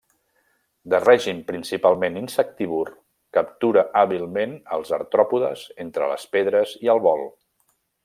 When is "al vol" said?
6.97-7.27